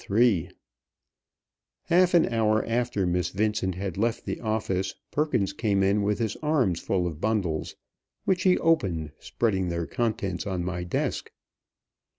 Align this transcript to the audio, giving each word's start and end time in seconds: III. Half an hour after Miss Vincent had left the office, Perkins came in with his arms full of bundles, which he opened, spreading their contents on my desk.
III. 0.09 0.49
Half 1.83 2.15
an 2.15 2.25
hour 2.33 2.65
after 2.65 3.05
Miss 3.05 3.29
Vincent 3.29 3.75
had 3.75 3.97
left 3.99 4.25
the 4.25 4.39
office, 4.41 4.95
Perkins 5.11 5.53
came 5.53 5.83
in 5.83 6.01
with 6.01 6.17
his 6.17 6.35
arms 6.37 6.79
full 6.79 7.05
of 7.05 7.21
bundles, 7.21 7.75
which 8.25 8.41
he 8.41 8.57
opened, 8.57 9.11
spreading 9.19 9.69
their 9.69 9.85
contents 9.85 10.47
on 10.47 10.63
my 10.65 10.83
desk. 10.83 11.31